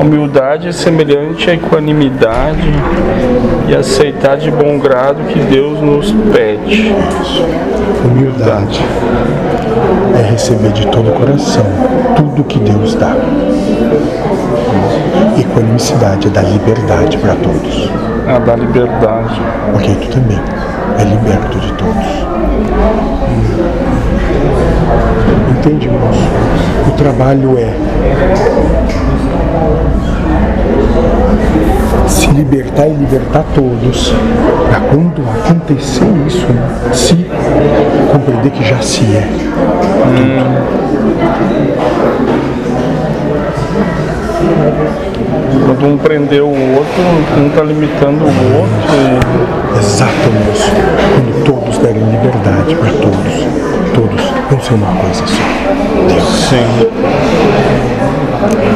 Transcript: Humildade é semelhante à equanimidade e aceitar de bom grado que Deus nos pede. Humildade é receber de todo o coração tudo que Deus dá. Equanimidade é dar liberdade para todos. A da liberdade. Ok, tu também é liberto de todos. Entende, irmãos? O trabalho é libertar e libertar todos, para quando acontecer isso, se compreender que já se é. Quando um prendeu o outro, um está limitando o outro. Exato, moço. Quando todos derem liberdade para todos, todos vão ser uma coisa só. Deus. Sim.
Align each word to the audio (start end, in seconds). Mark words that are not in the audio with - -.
Humildade 0.00 0.68
é 0.68 0.72
semelhante 0.72 1.50
à 1.50 1.54
equanimidade 1.54 2.68
e 3.68 3.74
aceitar 3.74 4.36
de 4.36 4.50
bom 4.50 4.78
grado 4.78 5.22
que 5.28 5.38
Deus 5.38 5.80
nos 5.80 6.12
pede. 6.32 6.92
Humildade 8.04 8.84
é 10.18 10.30
receber 10.30 10.72
de 10.72 10.86
todo 10.88 11.10
o 11.10 11.12
coração 11.14 11.64
tudo 12.16 12.44
que 12.44 12.58
Deus 12.58 12.94
dá. 12.94 13.14
Equanimidade 15.38 16.26
é 16.26 16.30
dar 16.30 16.42
liberdade 16.42 17.16
para 17.18 17.34
todos. 17.36 17.90
A 18.26 18.38
da 18.38 18.56
liberdade. 18.56 19.40
Ok, 19.74 19.96
tu 20.02 20.08
também 20.08 20.40
é 20.98 21.04
liberto 21.04 21.58
de 21.58 21.72
todos. 21.74 22.24
Entende, 25.50 25.86
irmãos? 25.86 26.16
O 26.88 26.90
trabalho 26.92 27.58
é 27.58 27.72
libertar 32.34 32.86
e 32.88 32.92
libertar 32.94 33.44
todos, 33.54 34.12
para 34.68 34.80
quando 34.80 35.22
acontecer 35.40 36.04
isso, 36.26 36.46
se 36.92 37.26
compreender 38.12 38.50
que 38.50 38.64
já 38.64 38.80
se 38.80 39.04
é. 39.04 39.28
Quando 45.66 45.86
um 45.86 45.98
prendeu 45.98 46.48
o 46.48 46.76
outro, 46.76 47.02
um 47.38 47.46
está 47.48 47.62
limitando 47.62 48.24
o 48.24 48.58
outro. 48.58 49.78
Exato, 49.78 50.30
moço. 50.46 50.70
Quando 51.14 51.44
todos 51.44 51.78
derem 51.78 52.02
liberdade 52.10 52.74
para 52.74 52.90
todos, 52.90 53.46
todos 53.94 54.24
vão 54.50 54.60
ser 54.60 54.74
uma 54.74 54.94
coisa 54.96 55.26
só. 55.26 55.42
Deus. 56.08 56.28
Sim. 56.48 56.66